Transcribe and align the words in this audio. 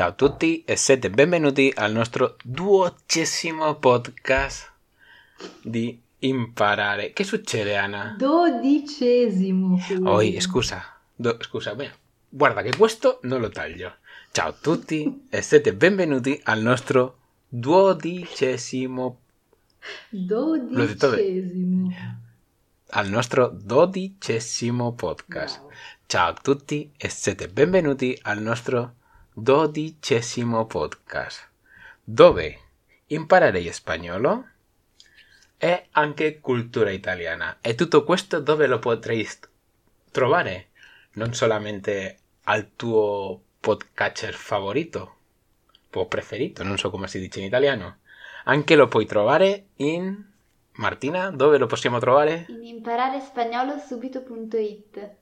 Ciao 0.00 0.08
a 0.08 0.12
tutti 0.12 0.64
e 0.64 0.76
siete 0.76 1.10
benvenuti 1.10 1.70
al 1.76 1.92
nostro 1.92 2.36
duodecimo 2.42 3.74
podcast 3.74 4.72
di 5.62 6.00
imparare. 6.20 7.12
Che 7.12 7.22
succede, 7.22 7.76
Anna? 7.76 8.14
Dodicesimo. 8.16 9.78
Oi, 10.04 10.40
scusa, 10.40 10.82
do- 11.14 11.36
scusa, 11.42 11.74
beh, 11.74 11.90
guarda 12.30 12.62
che 12.62 12.74
questo 12.74 13.18
non 13.24 13.42
lo 13.42 13.50
taglio. 13.50 13.96
Ciao 14.30 14.48
a 14.48 14.56
tutti 14.58 15.26
e 15.28 15.42
siete 15.42 15.74
benvenuti 15.74 16.40
al 16.44 16.62
nostro 16.62 17.18
duodicesimo. 17.46 19.18
Dodicesimo. 20.08 21.92
al 22.92 23.08
nostro 23.10 23.50
dodicesimo 23.52 24.94
podcast. 24.94 25.58
Bravo. 25.58 25.72
Ciao 26.06 26.30
a 26.30 26.34
tutti 26.40 26.90
e 26.96 27.10
siete 27.10 27.48
benvenuti 27.48 28.18
al 28.22 28.40
nostro 28.40 28.94
dodicesimo 29.40 30.66
podcast, 30.66 31.48
dove 32.04 32.60
imparerei 33.06 33.72
spagnolo 33.72 34.46
e 35.56 35.86
anche 35.92 36.40
cultura 36.40 36.90
italiana. 36.90 37.56
E 37.62 37.74
tutto 37.74 38.04
questo 38.04 38.40
dove 38.40 38.66
lo 38.66 38.78
potrei 38.78 39.26
trovare? 40.10 40.68
Non 41.12 41.32
solamente 41.32 42.18
al 42.44 42.76
tuo 42.76 43.40
podcatcher 43.60 44.34
favorito 44.34 45.16
o 45.92 46.06
preferito, 46.06 46.62
non 46.62 46.76
so 46.76 46.90
come 46.90 47.08
si 47.08 47.18
dice 47.18 47.40
in 47.40 47.46
italiano. 47.46 47.98
Anche 48.44 48.76
lo 48.76 48.88
puoi 48.88 49.06
trovare 49.06 49.68
in... 49.76 50.28
Martina, 50.72 51.30
dove 51.30 51.58
lo 51.58 51.66
possiamo 51.66 51.98
trovare? 51.98 52.46
In 52.48 52.64
imparare 52.64 53.20
spagnolo 53.20 53.76
subito.it. 53.78 55.19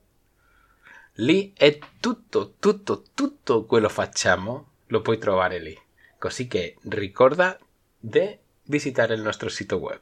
Lì 1.21 1.53
è 1.57 1.79
tutto, 2.01 2.55
tutto, 2.59 3.03
tutto 3.15 3.65
quello 3.65 3.89
facciamo 3.89 4.67
lo 4.87 5.01
puoi 5.03 5.19
trovare 5.19 5.59
lì. 5.61 5.77
Così 6.19 6.47
che 6.47 6.77
ricorda 6.89 7.59
di 7.99 8.39
visitare 8.65 9.15
il 9.15 9.23
nostro 9.23 9.49
sito 9.49 9.77
web. 9.79 10.01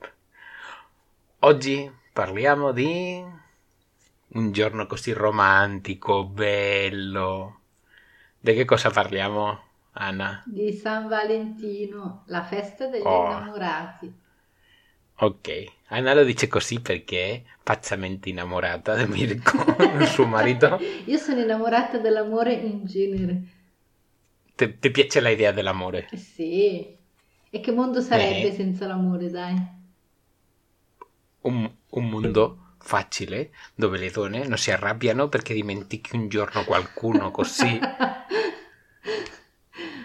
Oggi 1.41 1.91
parliamo 2.13 2.73
di 2.73 3.25
un 4.29 4.53
giorno 4.53 4.87
così 4.87 5.13
romantico, 5.13 6.25
bello. 6.25 7.61
Di 8.39 8.55
che 8.55 8.65
cosa 8.65 8.91
parliamo, 8.91 9.63
Anna? 9.93 10.43
Di 10.45 10.73
San 10.73 11.09
Valentino, 11.09 12.25
la 12.27 12.43
festa 12.45 12.87
degli 12.89 13.03
Oh. 13.05 13.17
innamorati. 13.17 14.13
Ok, 15.19 15.65
Anna 15.89 16.15
lo 16.15 16.25
dice 16.25 16.47
così 16.49 16.81
perché 16.81 17.33
è 17.33 17.43
pazzamente 17.63 18.29
innamorata 18.31 18.95
di 18.97 19.07
Mirko, 19.11 19.77
il 19.99 20.07
suo 20.09 20.27
marito. 20.27 20.79
Io 21.07 21.19
sono 21.19 21.41
innamorata 21.41 21.99
dell'amore 21.99 22.53
in 22.55 22.85
genere. 22.85 23.43
Ti, 24.57 24.79
ti 24.81 24.91
piace 24.91 25.21
l'idea 25.21 25.53
dell'amore? 25.53 26.09
Sì. 26.17 26.99
E 27.51 27.61
che 27.61 27.71
mondo 27.73 28.01
sarebbe 28.01 28.49
Eh. 28.49 28.53
senza 28.53 28.87
l'amore, 28.89 29.31
dai? 29.31 29.55
un, 31.43 31.71
un 31.91 32.09
mondo 32.11 32.75
facile 32.79 33.51
dove 33.75 33.97
le 33.99 34.11
donne 34.11 34.47
non 34.47 34.59
si 34.59 34.71
arrabbiano 34.71 35.29
perché 35.29 35.55
dimentichi 35.55 36.15
un 36.15 36.29
giorno 36.29 36.65
qualcuno 36.65 37.31
così. 37.31 37.81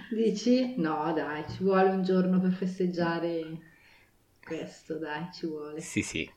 Dici? 0.10 0.76
No, 0.78 1.12
dai, 1.14 1.44
ci 1.50 1.64
vuole 1.64 1.90
un 1.90 2.04
giorno 2.04 2.40
per 2.40 2.52
festeggiare 2.52 3.60
questo, 4.52 5.00
dai, 5.00 5.30
ci 5.34 5.48
vuole. 5.48 5.82
Sí, 5.82 6.04
sí. 6.04 6.30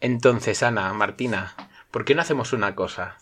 Entonces, 0.00 0.62
Ana, 0.62 0.92
Martina, 0.92 1.54
¿por 1.90 2.04
qué 2.04 2.14
no 2.14 2.22
hacemos 2.22 2.52
una 2.52 2.74
cosa? 2.74 3.16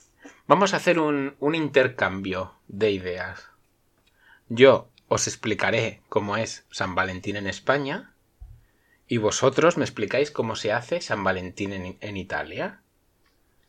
Vamos 0.47 0.73
a 0.73 0.79
hacer 0.79 0.99
un, 0.99 1.35
un 1.41 1.55
intercambio 1.55 2.55
de 2.69 2.91
ideas. 2.91 3.49
Yo 4.49 4.89
os 5.09 5.27
explicaré 5.27 6.01
cómo 6.09 6.37
es 6.37 6.65
San 6.71 6.95
Valentín 6.95 7.37
en 7.37 7.47
España 7.47 8.13
y 9.09 9.19
vosotros 9.19 9.77
me 9.77 9.85
explicáis 9.85 10.31
cómo 10.31 10.57
se 10.57 10.73
hace 10.73 11.01
San 11.01 11.23
Valentín 11.25 11.73
en, 11.73 11.97
en 12.01 12.17
Italia. 12.17 12.81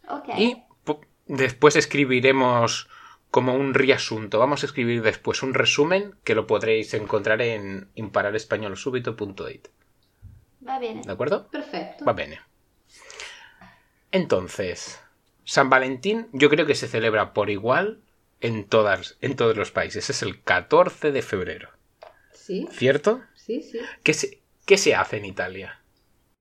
Ok. 0.10 0.30
Y 0.38 0.64
pu- 0.86 1.06
después 1.28 1.76
escribiremos 1.76 2.88
como 3.32 3.56
un 3.56 3.74
riasunto. 3.74 4.40
Vamos 4.40 4.64
a 4.64 4.66
escribir 4.68 5.02
después 5.02 5.44
un 5.44 5.54
resumen 5.54 6.16
que 6.24 6.36
lo 6.36 6.48
podréis 6.48 6.94
encontrar 6.94 7.42
en 7.42 7.90
impararespañolosubito.it. 7.96 9.68
Va 10.68 10.80
bene. 10.80 11.02
¿De 11.06 11.12
acuerdo? 11.12 11.48
Perfetto. 11.50 12.06
Va 12.06 12.14
bene. 12.14 12.40
Entonces, 14.12 15.00
San 15.44 15.70
Valentín 15.70 16.28
yo 16.34 16.50
creo 16.50 16.66
que 16.66 16.76
se 16.76 16.88
celebra 16.88 17.34
por 17.34 17.50
igual 17.50 18.02
en, 18.42 18.66
todas, 18.68 19.18
en 19.22 19.36
todos 19.36 19.56
los 19.56 19.72
países. 19.72 20.10
Es 20.10 20.22
el 20.24 20.42
14 20.42 21.12
de 21.12 21.22
febrero. 21.22 21.70
Sì, 22.34 22.68
¿Cierto? 22.72 23.22
sì, 23.34 23.62
sì. 23.62 23.80
¿Qué 24.04 24.14
se, 24.14 24.42
qué 24.66 24.78
se 24.78 24.96
hace 24.96 25.18
en 25.18 25.26
Italia? 25.26 25.82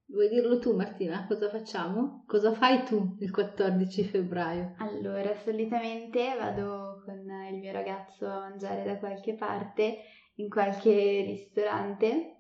Vuoi 0.09 0.28
dirlo 0.28 0.60
tu, 0.60 0.72
Martina? 0.72 1.26
Cosa 1.26 1.50
facciamo? 1.50 2.25
Cosa 2.28 2.53
fai 2.53 2.84
tu 2.84 3.16
il 3.20 3.32
14 3.32 4.04
febbraio? 4.04 4.75
Allora, 4.78 5.34
solitamente 5.34 6.36
vado 6.38 7.03
con 7.04 7.19
il 7.50 7.59
mio 7.59 7.72
ragazzo 7.72 8.26
a 8.26 8.38
mangiare 8.38 8.84
da 8.84 8.98
qualche 8.98 9.34
parte, 9.34 10.04
in 10.36 10.48
qualche 10.48 11.25
ristorante 11.26 12.36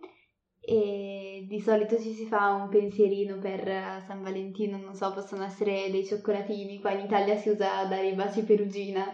e 0.68 1.44
di 1.48 1.60
solito 1.60 1.96
ci 2.00 2.12
si 2.12 2.26
fa 2.26 2.50
un 2.52 2.68
pensierino 2.68 3.38
per 3.38 3.68
eh, 3.68 4.02
San 4.04 4.20
Valentino, 4.22 4.76
non 4.78 4.94
so, 4.94 5.12
possono 5.12 5.44
essere 5.44 5.88
dei 5.92 6.04
cioccolatini, 6.04 6.80
qua 6.80 6.90
in 6.90 7.04
Italia 7.04 7.36
si 7.36 7.50
usa 7.50 7.84
dare 7.84 8.08
i 8.08 8.14
baci 8.14 8.42
perugina, 8.42 9.04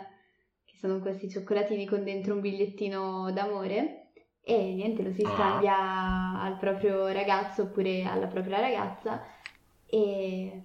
che 0.64 0.76
sono 0.78 0.98
questi 1.00 1.28
cioccolatini 1.28 1.84
con 1.86 2.04
dentro 2.04 2.32
un 2.34 2.40
bigliettino 2.40 3.30
d'amore 3.32 4.12
e 4.42 4.72
niente, 4.74 5.02
lo 5.02 5.12
si 5.12 5.22
Ah. 5.24 5.34
scambia 5.34 6.40
al 6.40 6.56
proprio 6.58 7.06
ragazzo 7.08 7.62
oppure 7.64 8.02
alla 8.04 8.26
propria 8.28 8.58
ragazza 8.60 9.22
e 9.86 10.62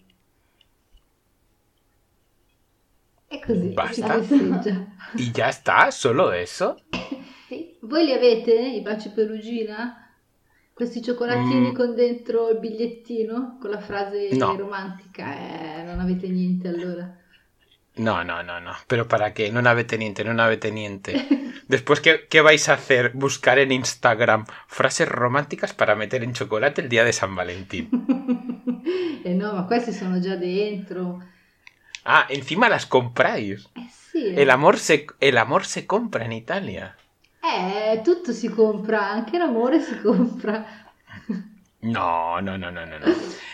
E 3.30 3.40
così 3.46 3.74
Basta? 3.74 4.22
si 4.22 4.38
festeggia. 4.38 4.88
¿Y 5.18 5.32
ya 5.34 5.50
está? 5.50 5.92
¿Solo 5.92 6.32
eso? 6.32 6.78
sì, 7.50 7.78
Voi 7.82 8.06
li 8.06 8.14
avete 8.14 8.54
i 8.54 8.82
baci 8.82 9.10
perugina? 9.12 10.07
Questi 10.78 11.02
cioccolatini 11.02 11.72
Mm. 11.72 11.74
con 11.74 11.96
dentro 11.96 12.50
il 12.52 12.60
bigliettino 12.60 13.58
con 13.60 13.72
la 13.72 13.80
frase 13.80 14.30
No. 14.34 14.56
romantica? 14.56 15.24
Eh, 15.36 15.82
non 15.84 16.00
avete 16.00 16.28
niente 16.30 16.68
allora. 16.68 17.18
No, 17.96 18.24
no, 18.24 18.44
no, 18.44 18.60
no. 18.60 18.74
Pero 18.86 19.08
¿para 19.08 19.34
qué? 19.34 19.52
No 19.52 19.60
nave 19.64 19.86
teniente, 19.86 20.24
no 20.24 20.34
nave 20.36 20.58
teniente. 20.58 21.14
Después, 21.68 22.00
¿qué, 22.00 22.28
qué 22.30 22.42
vais 22.42 22.70
a 22.70 22.74
hacer? 22.74 23.12
Buscar 23.16 23.58
en 23.58 23.72
Instagram 23.72 24.46
frases 24.68 25.10
románticas 25.10 25.74
para 25.74 25.96
meter 25.96 26.22
en 26.24 26.34
chocolate 26.34 26.82
el 26.82 26.90
día 26.90 27.04
de 27.04 27.12
San 27.12 27.36
Valentín. 27.36 27.90
eh 29.26 29.34
no, 29.34 29.54
ma 29.54 29.66
questi 29.66 29.92
sono 29.92 30.20
già 30.20 30.36
dentro. 30.36 31.24
Ah, 32.04 32.28
encima 32.30 32.70
las 32.70 32.86
compráis. 32.86 33.68
Eh 33.74 33.90
sì. 33.90 34.24
eh. 34.28 34.42
El 34.44 34.52
amor 34.52 34.78
se, 34.78 35.08
el 35.20 35.38
amor 35.40 35.66
se 35.66 35.88
compra 35.88 36.24
en 36.24 36.34
Italia. 36.34 36.96
Eh, 37.50 38.02
tutto 38.04 38.34
si 38.34 38.50
compra, 38.50 39.10
anche 39.10 39.38
l'amore 39.38 39.80
si 39.82 40.00
compra. 40.02 40.86
No, 41.82 42.42
no, 42.42 42.58
no, 42.58 42.72
no, 42.72 42.86
no, 42.86 43.00
no. 43.00 43.06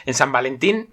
En 0.06 0.14
San 0.14 0.32
Valentín, 0.32 0.90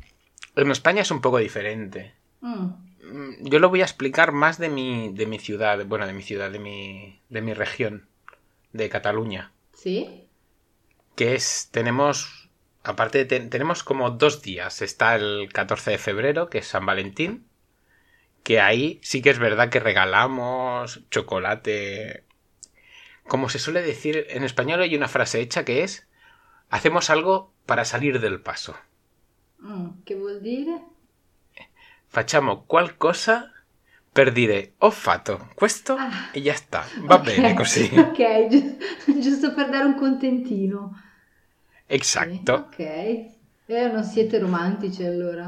en 0.56 0.70
España 0.70 1.02
es 1.02 1.10
un 1.10 1.20
poco 1.20 1.38
diferente. 1.38 2.14
Mm. 2.40 2.66
Mm, 3.02 3.34
Yo 3.48 3.58
lo 3.58 3.68
voy 3.70 3.80
a 3.80 3.84
explicar 3.84 4.32
más 4.32 4.58
de 4.58 4.68
mi, 4.68 5.10
de 5.14 5.26
mi 5.26 5.38
ciudad, 5.38 5.84
bueno, 5.86 6.06
de 6.06 6.12
mi 6.12 6.22
ciudad, 6.22 6.50
de 6.50 6.58
mi, 6.58 7.20
de 7.28 7.40
mi 7.40 7.54
región, 7.54 8.08
de 8.72 8.88
Cataluña. 8.88 9.52
Sì? 9.72 10.26
Que 11.16 11.34
es, 11.34 11.68
tenemos, 11.70 12.50
aparte, 12.82 13.18
de 13.18 13.24
ten- 13.24 13.50
tenemos 13.50 13.82
como 13.84 14.10
dos 14.10 14.42
días. 14.42 14.82
Está 14.82 15.14
el 15.16 15.48
14 15.52 15.92
de 15.92 15.98
febrero, 15.98 16.50
que 16.50 16.58
es 16.58 16.66
San 16.66 16.84
Valentín, 16.86 17.46
que 18.42 18.60
ahí 18.60 19.00
sí 19.02 19.22
que 19.22 19.30
es 19.30 19.38
verdad 19.38 19.70
que 19.70 19.80
regalamos 19.80 21.02
chocolate. 21.10 22.24
Como 23.30 23.48
se 23.48 23.60
suele 23.60 23.80
decir 23.82 24.26
en 24.30 24.42
español, 24.42 24.80
hay 24.82 24.96
una 24.96 25.06
frase 25.06 25.40
hecha 25.40 25.64
que 25.64 25.84
es, 25.84 26.08
hacemos 26.68 27.10
algo 27.10 27.52
para 27.64 27.84
salir 27.84 28.18
del 28.18 28.40
paso. 28.40 28.74
Mm, 29.62 30.02
Che 30.04 30.14
vuol 30.16 30.40
dire? 30.42 30.74
Facciamo 32.08 32.64
qualcosa 32.66 33.52
per 34.12 34.32
dire 34.32 34.72
ho 34.78 34.90
fatto 34.90 35.48
questo 35.54 35.94
Ah. 35.96 36.30
e 36.34 36.40
ya 36.42 36.54
sta. 36.56 36.84
Va 37.08 37.16
Ok, 37.16 37.24
bene 37.24 37.54
così. 37.54 37.86
Ok, 37.94 38.48
giu- 38.50 38.76
giusto 39.22 39.54
per 39.54 39.68
dare 39.70 39.84
un 39.84 39.94
contentino. 39.94 41.00
Exacto. 41.86 42.52
Ok. 42.66 42.78
Eh, 42.80 43.86
non 43.92 44.02
siete 44.02 44.40
romantici 44.40 45.04
allora. 45.04 45.46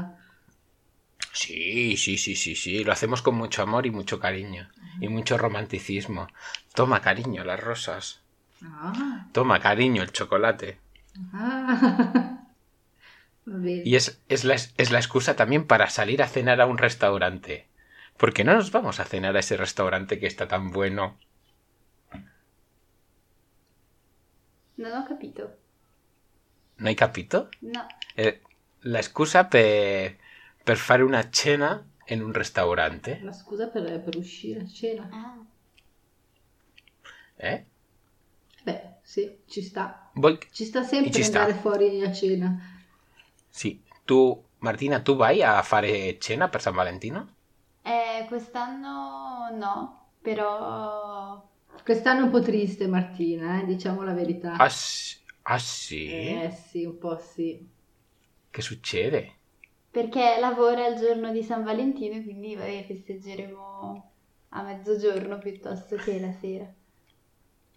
Sí, 1.33 1.97
sí, 1.97 2.15
sí, 2.17 2.35
sí, 2.35 2.55
sí. 2.55 2.83
Lo 2.85 2.93
hacemos 2.93 3.21
con 3.21 3.35
mucho 3.35 3.61
amor 3.61 3.85
y 3.85 3.91
mucho 3.91 4.17
cariño. 4.19 4.69
Y 5.03 5.09
mucho 5.09 5.37
romanticismo. 5.37 6.29
Toma, 6.73 7.01
cariño, 7.01 7.43
las 7.43 7.59
rosas. 7.59 8.21
Ah, 8.63 9.27
Toma, 9.33 9.59
cariño, 9.59 10.01
el 10.01 10.13
chocolate. 10.13 10.79
ah. 11.33 12.39
Y 13.45 13.97
es, 13.97 14.21
es, 14.29 14.45
la, 14.45 14.53
es 14.55 14.91
la 14.91 14.99
excusa 14.99 15.35
también 15.35 15.67
para 15.67 15.89
salir 15.89 16.23
a 16.23 16.29
cenar 16.29 16.61
a 16.61 16.65
un 16.65 16.77
restaurante. 16.77 17.67
Porque 18.15 18.45
no 18.45 18.53
nos 18.53 18.71
vamos 18.71 19.01
a 19.01 19.03
cenar 19.03 19.35
a 19.35 19.39
ese 19.41 19.57
restaurante 19.57 20.17
que 20.19 20.27
está 20.27 20.47
tan 20.47 20.71
bueno. 20.71 21.17
Non 24.81 24.91
ho 24.97 25.03
capito. 25.11 25.43
Non 26.77 26.87
hai 26.87 26.95
capito? 26.95 27.49
No. 27.59 27.83
È 28.15 28.39
la 28.87 29.01
scusa 29.01 29.43
per, 29.45 30.15
per 30.63 30.77
fare 30.77 31.03
una 31.03 31.23
cena 31.29 31.69
in 32.07 32.21
un 32.21 32.31
ristorante. 32.33 33.19
La 33.23 33.31
scusa 33.33 33.67
per, 33.67 34.01
per 34.01 34.17
uscire 34.17 34.61
a 34.61 34.67
cena. 34.67 35.07
Ah. 35.11 35.45
Eh? 37.37 37.65
Beh, 38.63 38.95
sì, 39.03 39.39
ci 39.47 39.61
sta. 39.61 40.09
Voi, 40.13 40.37
Ci 40.51 40.65
sta 40.65 40.83
sempre 40.83 41.11
Ci 41.11 41.23
sta. 41.23 41.41
andare 41.41 41.59
fuori 41.59 42.01
a 42.03 42.11
cena. 42.11 42.57
sì, 43.49 43.81
tu, 44.05 44.43
Martina, 44.59 45.01
tu 45.01 45.15
vai 45.15 45.41
a 45.43 45.61
fare 45.61 46.17
cena 46.19 46.49
per 46.49 46.61
San 46.61 46.73
Valentino? 46.73 47.35
Eh, 47.83 48.25
quest'anno 48.27 49.49
no, 49.55 50.09
però 50.21 51.49
Quest'anno 51.83 52.21
è 52.21 52.23
un 52.23 52.29
po' 52.31 52.41
triste 52.41 52.87
Martina, 52.87 53.61
eh, 53.61 53.65
diciamo 53.65 54.03
la 54.03 54.13
verità. 54.13 54.53
Ah, 54.55 54.69
sì? 54.69 55.17
Ah, 55.43 55.59
sì? 55.59 56.29
Eh 56.29 56.51
sì, 56.51 56.85
un 56.85 56.97
po' 56.97 57.17
sì. 57.19 57.69
Che 58.49 58.61
succede? 58.61 59.39
Perché 59.93 60.37
lavora 60.39 60.87
il 60.87 60.95
giorno 60.97 61.31
di 61.31 61.43
San 61.43 61.63
Valentino 61.63 62.15
e 62.15 62.23
quindi 62.23 62.55
vabbè, 62.55 62.83
festeggeremo 62.87 64.11
a 64.49 64.61
mezzogiorno 64.63 65.37
piuttosto 65.37 65.95
che 65.97 66.19
la 66.19 66.31
sera. 66.41 66.65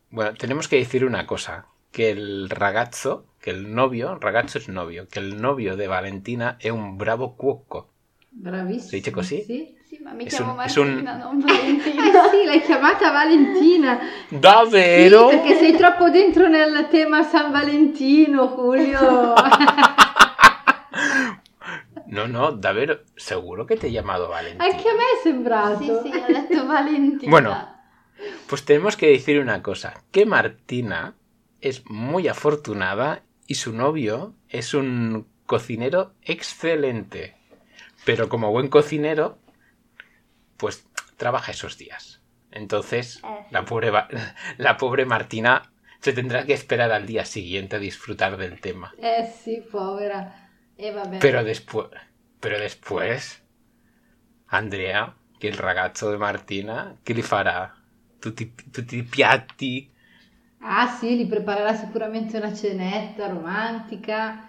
Bueno, 0.09 0.33
tenemos 0.35 0.67
que 0.67 0.77
decir 0.79 1.05
una 1.05 1.27
cosa, 1.27 1.67
que 1.93 2.09
el 2.11 2.49
ragazzo, 2.49 3.27
que 3.41 3.51
el 3.51 3.75
novio, 3.75 4.19
ragazzo 4.19 4.57
es 4.57 4.69
novio, 4.69 5.07
que 5.11 5.19
el 5.21 5.39
novio 5.41 5.77
de 5.77 5.87
Valentina 5.89 6.57
è 6.59 6.71
un 6.71 6.97
bravo 6.97 7.35
cuoco. 7.35 7.91
Bravissima. 8.31 8.89
Si 8.89 8.97
dice 8.97 9.11
così? 9.11 9.43
Sì. 9.43 9.75
Sì, 9.87 10.01
ma 10.03 10.13
mi 10.13 10.25
È 10.25 10.29
chiamo 10.29 10.53
un- 10.55 10.59
è 10.59 10.79
un- 10.81 10.87
Martina, 10.89 11.17
non 11.17 11.39
Eh 11.39 11.45
Valentina. 11.45 12.29
sì, 12.31 12.45
l'hai 12.45 12.61
chiamata 12.63 13.11
Valentina. 13.13 13.99
Sì, 14.29 14.39
Davvero? 14.39 15.29
perché 15.29 15.55
sei 15.55 15.77
troppo 15.77 16.11
dentro 16.11 16.49
nel 16.49 16.89
tema 16.89 17.23
San 17.23 17.53
Valentino, 17.53 18.49
Julio. 18.57 19.35
No, 22.17 22.27
no, 22.27 22.53
davvero, 22.53 23.01
seguro 23.15 23.67
que 23.67 23.77
te 23.77 23.89
he 23.89 23.93
llamado 23.93 24.31
Valentina. 24.31 24.65
Anche 24.65 24.89
a 24.89 24.95
me 24.95 25.03
è 25.03 25.23
sembrato. 25.23 26.03
Sì, 26.03 26.11
sì, 26.11 26.17
ho 26.17 26.27
detto 26.27 26.67
Valentina. 26.67 27.31
Bueno. 27.31 27.77
Pues 28.47 28.65
tenemos 28.65 28.97
que 28.97 29.09
decir 29.09 29.39
una 29.39 29.63
cosa, 29.63 30.03
que 30.11 30.25
Martina 30.25 31.15
es 31.61 31.85
muy 31.91 32.29
afortunada 32.29 33.23
y 33.47 33.57
su 33.57 33.75
novio 33.75 34.35
es 34.49 34.73
un 34.73 35.27
cocinero 35.45 36.15
excelente. 36.23 37.37
Pero 38.07 38.31
como 38.31 38.51
buen 38.51 38.69
cocinero, 38.69 39.37
pues 40.57 40.87
trabaja 41.19 41.53
esos 41.53 41.77
días. 41.77 42.23
Entonces, 42.51 43.21
sí. 43.21 43.27
la 43.51 43.67
pobre, 43.67 43.93
la 44.57 44.77
pobre 44.79 45.05
Martina 45.05 45.71
se 46.01 46.15
tendrá 46.15 46.47
que 46.47 46.55
esperar 46.55 46.93
al 46.93 47.07
día 47.07 47.27
siguiente 47.27 47.77
a 47.77 47.79
disfrutar 47.79 48.39
del 48.39 48.59
tema. 48.61 48.95
Eh 48.99 49.27
sì, 49.27 49.61
povera. 49.71 50.46
E 50.77 50.91
vabbè. 50.93 51.19
Pero 51.19 51.43
después, 51.43 51.89
pero 52.41 52.59
después, 52.59 53.43
Andrea, 54.49 55.17
che 55.39 55.49
il 55.49 55.55
ragazzo 55.55 56.11
di 56.11 56.17
Martina, 56.17 56.99
che 57.03 57.13
li 57.13 57.23
farà? 57.23 57.75
Tutti, 58.19 58.55
tutti 58.71 58.97
i 58.97 59.03
piatti? 59.03 59.91
Ah 60.61 60.87
sì, 60.89 61.17
gli 61.17 61.29
preparerà 61.29 61.75
sicuramente 61.75 62.37
una 62.39 62.53
cenetta 62.53 63.29
romantica, 63.29 64.49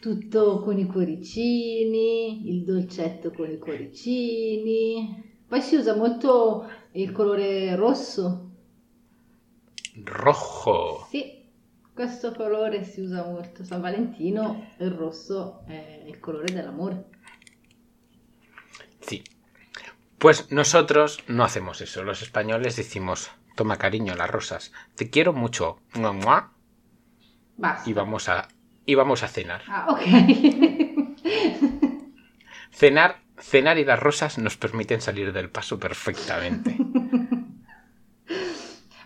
tutto 0.00 0.60
con 0.60 0.78
i 0.78 0.86
cuoricini, 0.86 2.48
il 2.48 2.64
dolcetto 2.64 3.30
con 3.32 3.50
i 3.50 3.58
cuoricini. 3.58 5.42
Poi 5.46 5.60
si 5.60 5.76
usa 5.76 5.94
molto 5.94 6.68
il 6.92 7.12
colore 7.12 7.74
rosso. 7.76 8.50
Rojo. 10.04 11.06
Sì, 11.10 11.35
questo 11.96 12.32
colore 12.32 12.84
si 12.84 13.00
usa 13.00 13.24
molto. 13.24 13.64
San 13.64 13.80
Valentino, 13.80 14.68
il 14.78 14.90
rosso 14.90 15.62
è 15.66 16.02
il 16.06 16.20
colore 16.20 16.52
dell'amore. 16.52 17.04
Sí. 19.00 19.22
Pues 20.18 20.50
nosotros 20.50 21.24
no 21.26 21.42
hacemos 21.42 21.80
eso. 21.80 22.04
Los 22.04 22.20
españoles 22.20 22.76
decimos, 22.76 23.30
toma 23.54 23.78
cariño, 23.78 24.14
las 24.14 24.30
rosas. 24.30 24.72
Te 24.94 25.08
quiero 25.08 25.32
mucho. 25.32 25.80
Mua. 25.94 26.52
Y 27.86 27.94
vamos 27.94 28.28
a, 28.28 28.48
y 28.84 28.94
vamos 28.94 29.22
a 29.22 29.28
cenar. 29.28 29.62
Ah, 29.66 29.86
ok. 29.88 30.00
Cenar, 32.70 33.22
cenar 33.38 33.78
y 33.78 33.86
las 33.86 33.98
rosas 33.98 34.36
nos 34.36 34.58
permiten 34.58 35.00
salir 35.00 35.32
del 35.32 35.48
paso 35.48 35.78
perfectamente. 35.78 36.76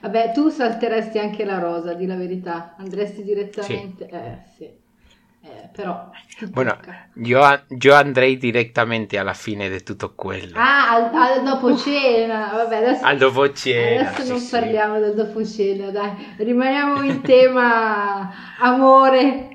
Vabbè, 0.00 0.32
tu 0.32 0.48
salteresti 0.48 1.18
anche 1.18 1.44
la 1.44 1.58
rosa, 1.58 1.94
di 1.94 2.06
la 2.06 2.16
verità. 2.16 2.74
Andresti 2.78 3.22
direttamente. 3.22 4.08
Eh, 4.08 4.38
sì. 4.56 4.64
Eh, 5.42 5.68
però. 5.72 6.10
Bueno, 6.52 6.78
a- 7.42 7.64
yo 7.68 7.94
andrei 7.94 8.36
direttamente 8.36 9.18
alla 9.18 9.34
fine 9.34 9.68
di 9.68 9.82
tutto 9.82 10.14
quello. 10.14 10.58
Ah, 10.58 10.90
al, 10.94 11.14
al 11.14 11.42
dopo 11.44 11.76
cena. 11.76 12.52
Vabbè, 12.52 12.76
adesso, 12.76 13.04
Al 13.04 13.18
dopo 13.18 13.52
cena, 13.52 14.10
adesso 14.10 14.22
sì, 14.22 14.28
non 14.28 14.38
sì. 14.38 14.50
parliamo 14.50 14.98
del 15.00 15.14
dopo 15.14 15.44
cena, 15.44 15.90
dai. 15.90 16.34
Rimaniamo 16.38 17.02
in 17.02 17.22
tema 17.22 18.30
amore. 18.58 19.48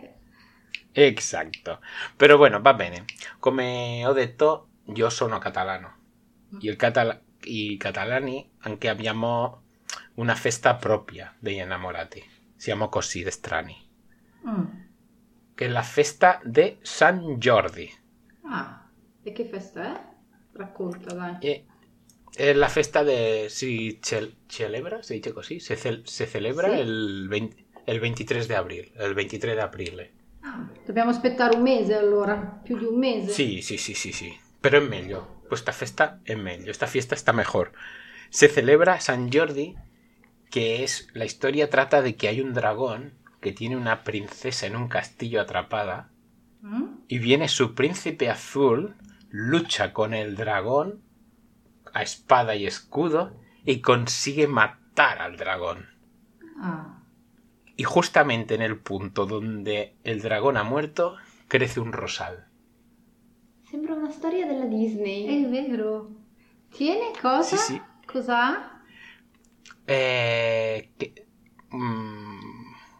Exacto. 0.94 1.82
Pero 2.16 2.38
bueno, 2.38 2.62
va 2.62 2.74
bene. 2.74 3.06
Come 3.40 4.06
ho 4.06 4.14
detto, 4.14 4.70
io 4.96 5.10
sono 5.10 5.38
catalano. 5.40 5.94
Y, 6.60 6.70
el 6.70 6.78
catala- 6.78 7.22
y 7.44 7.78
catalani 7.78 8.50
anche 8.60 8.90
abbiamo 8.90 9.65
una 10.16 10.36
festa 10.36 10.76
propria 10.76 11.34
degli 11.40 11.60
innamorati. 11.60 12.24
Siamo 12.56 12.90
così 12.90 13.24
de 13.24 13.32
strani. 13.32 13.76
Mm. 14.48 14.64
Che 15.54 15.66
è 15.66 15.68
la 15.70 15.82
festa 15.84 16.40
de 16.44 16.78
San 16.82 17.36
Jordi. 17.38 17.92
Ah, 18.44 18.90
e 19.24 19.32
che 19.32 19.46
festa 19.46 19.94
è? 19.94 20.02
Racconta, 20.54 21.14
dai. 21.14 21.38
E- 21.40 21.66
è 22.34 22.52
la 22.54 22.68
festa 22.68 23.02
de... 23.04 23.46
Si 23.50 24.00
cel- 24.02 24.36
celebra, 24.48 25.02
si 25.02 25.14
dice 25.14 25.32
così? 25.32 25.60
Se, 25.60 25.78
cel- 25.78 26.06
se 26.06 26.28
celebra 26.28 26.70
Sì. 26.70 26.80
el, 26.80 27.28
20 27.30 27.64
el 27.86 28.00
23 28.00 28.48
de 28.48 28.56
abril. 28.56 28.92
El 28.96 29.14
23 29.14 29.56
de 29.56 29.62
aprile. 29.62 30.14
Ah, 30.42 30.68
dobbiamo 30.86 31.12
aspettare 31.12 31.56
un 31.56 31.62
mese 31.64 31.96
allora, 31.96 32.36
più 32.64 32.78
di 32.78 32.86
un 32.86 32.98
mese. 32.98 33.32
Sí, 33.32 33.62
sí, 33.62 33.78
sí, 33.78 33.94
sí, 33.96 34.12
sí. 34.12 34.38
Pero 34.60 34.80
es 34.80 34.90
meglio. 34.90 35.42
Pues 35.48 35.62
esta 35.62 35.72
fiesta 35.72 36.20
es 36.26 36.38
meglio. 36.38 36.72
Esta 36.72 36.88
fiesta 36.88 37.16
está 37.16 37.32
mejor. 37.32 37.72
Se 38.30 38.48
celebra 38.50 39.00
San 39.00 39.30
Jordi, 39.32 39.76
que 40.50 40.84
es. 40.84 41.08
La 41.14 41.26
historia 41.26 41.70
trata 41.70 42.02
de 42.02 42.16
que 42.16 42.28
hay 42.28 42.42
un 42.42 42.54
dragón 42.54 43.14
que 43.42 43.52
tiene 43.52 43.76
una 43.78 44.04
princesa 44.04 44.66
en 44.68 44.76
un 44.76 44.88
castillo 44.88 45.42
atrapada. 45.42 46.10
Mm? 46.62 46.86
Y 47.08 47.20
viene 47.20 47.48
su 47.48 47.76
príncipe 47.76 48.30
azul, 48.30 48.96
lucha 49.30 49.94
con 49.94 50.14
el 50.14 50.36
dragón 50.36 51.02
a 51.94 52.02
espada 52.02 52.56
y 52.56 52.66
escudo 52.66 53.34
y 53.66 53.82
consigue 53.82 54.48
matar 54.48 55.22
al 55.22 55.38
dragón. 55.38 55.88
Ah, 56.58 57.02
Y 57.78 57.84
justamente 57.84 58.56
en 58.56 58.62
el 58.62 58.78
punto 58.78 59.26
donde 59.26 59.96
el 60.04 60.22
dragón 60.22 60.56
ha 60.58 60.64
muerto, 60.64 61.18
crece 61.50 61.80
un 61.82 61.92
rosal. 61.92 62.48
Sembra 63.70 63.96
una 63.96 64.12
storia 64.12 64.46
della 64.48 64.66
Disney. 64.66 65.44
è 65.44 65.50
vero. 65.50 66.10
Tiene 66.70 67.12
cosa? 67.22 67.58
Sì, 67.58 67.74
sì. 67.74 67.82
Cos'ha? 68.06 68.75
Eh, 69.86 70.94
que- 70.98 71.28
mm, 71.76 72.40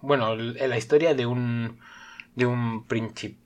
bueno, 0.02 0.34
è 0.54 0.68
la 0.68 0.80
storia 0.80 1.14
di 1.14 1.24
un, 1.24 1.76
di 2.34 2.44
un 2.44 2.86
princi- 2.86 3.38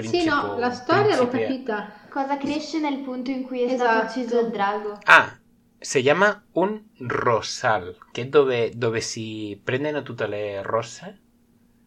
Sì, 0.00 0.24
no, 0.24 0.54
principe. 0.54 0.58
la 0.58 0.70
storia 0.72 1.16
l'ho 1.16 1.26
principe- 1.26 1.46
capita. 1.46 1.92
Cosa 2.08 2.38
cresce 2.38 2.78
nel 2.80 3.00
punto 3.00 3.30
in 3.30 3.42
cui 3.44 3.60
è 3.62 3.68
stato 3.68 3.74
Esatto. 3.74 4.06
ucciso 4.20 4.40
il 4.40 4.50
drago? 4.50 4.98
Ah, 5.04 5.38
si 5.78 6.00
chiama 6.02 6.46
un 6.52 6.82
rosal, 7.06 7.96
che 8.12 8.22
è 8.22 8.26
dove, 8.26 8.70
dove 8.76 9.00
si 9.00 9.60
prendono 9.62 10.02
tutte 10.02 10.26
le 10.26 10.62
rose. 10.62 11.22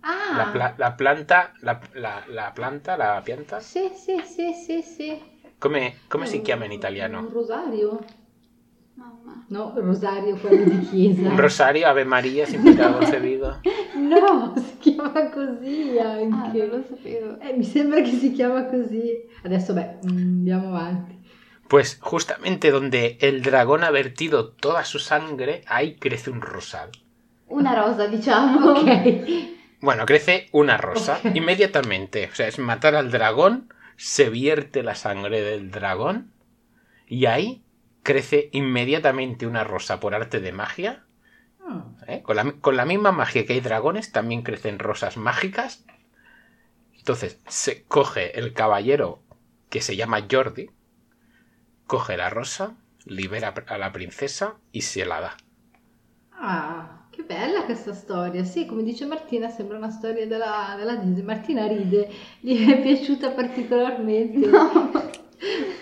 Ah, 0.03 0.35
La, 0.37 0.45
pla- 0.47 0.73
la 0.77 0.91
planta, 0.93 1.51
la, 1.61 1.79
la- 1.93 2.23
la 2.27 2.51
planta, 2.51 2.95
la 2.95 3.21
pianta. 3.23 3.59
sì, 3.59 3.89
sì, 3.95 4.21
sì, 4.25 4.53
sì, 4.53 4.81
sì. 4.81 5.21
Come, 5.57 5.99
come 6.07 6.25
si 6.25 6.37
Un- 6.37 6.43
chiama 6.43 6.65
in 6.65 6.71
Un 6.71 6.77
italiano? 6.77 7.21
rosario? 7.31 7.99
Mamma. 8.95 9.45
No, 9.49 9.73
rosario 9.75 10.35
quello 10.37 10.63
di 10.69 10.79
chiesa. 10.89 11.29
Un 11.29 11.37
rosario, 11.39 11.87
Ave 11.87 12.03
Maria, 12.05 12.45
sin 12.45 12.63
pecado 12.63 12.99
concebido. 12.99 13.59
No, 14.01 14.53
si 14.57 14.77
chiama 14.79 15.29
così 15.29 15.97
Ah, 15.99 16.13
anche. 16.13 16.57
non 16.57 16.69
lo 16.69 16.83
sapevo. 16.87 17.39
Eh, 17.39 17.53
mi 17.55 17.63
sembra 17.63 18.01
che 18.01 18.11
si 18.11 18.31
chiama 18.33 18.65
così. 18.65 19.11
Adesso, 19.43 19.73
beh, 19.73 19.99
andiamo 20.07 20.69
avanti. 20.69 21.19
Pues 21.67 21.97
justamente 22.01 22.71
donde 22.71 23.17
el 23.21 23.41
dragón 23.41 23.83
ha 23.83 23.91
vertido 23.91 24.49
toda 24.53 24.83
su 24.83 24.99
sangre, 24.99 25.63
ahí 25.67 25.95
crece 25.95 26.29
un 26.29 26.41
rosal. 26.41 26.89
Una 27.47 27.73
rosa, 27.75 28.07
diciamo. 28.07 28.71
Ok. 28.71 28.89
Bueno, 29.79 30.05
crece 30.05 30.47
una 30.51 30.77
rosa 30.77 31.19
Ok. 31.23 31.35
inmediatamente. 31.35 32.27
O 32.31 32.35
sea, 32.35 32.47
es 32.47 32.59
matar 32.59 32.95
al 32.95 33.11
dragón, 33.11 33.71
se 33.95 34.29
vierte 34.29 34.83
la 34.83 34.95
sangre 34.95 35.41
del 35.41 35.71
dragón 35.71 36.31
y 37.07 37.25
ahí 37.27 37.63
crece 38.03 38.49
inmediatamente 38.53 39.47
una 39.47 39.63
rosa 39.63 39.99
por 39.99 40.15
arte 40.15 40.39
de 40.41 40.51
magia 40.51 41.05
Mm. 41.61 41.95
¿eh? 42.07 42.21
Con, 42.21 42.35
la, 42.35 42.51
con 42.61 42.75
la 42.77 42.85
misma 42.85 43.11
magia 43.11 43.45
que 43.45 43.53
hay 43.53 43.59
dragones, 43.61 44.11
también 44.11 44.43
crecen 44.43 44.79
rosas 44.79 45.17
mágicas. 45.17 45.83
Entonces, 46.97 47.41
se 47.49 47.83
coge 47.83 48.39
el 48.39 48.53
caballero 48.53 49.23
que 49.69 49.81
se 49.81 49.97
llama 49.97 50.25
Jordi, 50.31 50.69
coge 51.85 52.17
la 52.17 52.31
rosa, 52.31 52.75
libera 53.05 53.53
a 53.67 53.77
la 53.77 53.91
princesa 53.91 54.57
y 54.71 54.81
se 54.81 55.05
la 55.05 55.21
da. 55.21 55.37
Ah, 56.33 57.07
che 57.11 57.23
bella 57.23 57.63
questa 57.65 57.93
storia. 57.93 58.43
Sì, 58.43 58.65
come 58.65 58.83
dice 58.83 59.05
Martina, 59.05 59.49
sembra 59.49 59.77
una 59.77 59.89
storia 59.91 60.25
della, 60.27 60.73
della 60.77 60.95
Disney. 60.95 61.23
Martina 61.23 61.67
ride, 61.67 62.09
gli 62.39 62.67
è 62.69 62.81
piaciuta 62.81 63.31
particolarmente. 63.31 64.49